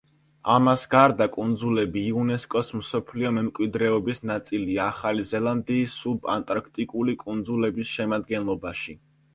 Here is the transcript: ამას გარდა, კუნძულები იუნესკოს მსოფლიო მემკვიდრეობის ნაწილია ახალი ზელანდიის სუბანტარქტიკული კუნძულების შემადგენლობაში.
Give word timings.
ამას 0.51 0.85
გარდა, 0.93 1.25
კუნძულები 1.35 2.03
იუნესკოს 2.13 2.73
მსოფლიო 2.79 3.33
მემკვიდრეობის 3.37 4.23
ნაწილია 4.33 4.83
ახალი 4.95 5.27
ზელანდიის 5.35 6.01
სუბანტარქტიკული 6.03 7.19
კუნძულების 7.27 7.95
შემადგენლობაში. 8.01 9.01